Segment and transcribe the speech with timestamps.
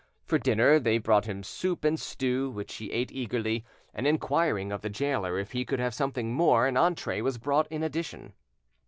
[0.25, 3.63] For, dinner, they brought him soup and stew, which he ate eagerly,
[3.93, 7.67] and inquiring of the gaoler if he could have something more, an entree was brought
[7.67, 8.33] in addition.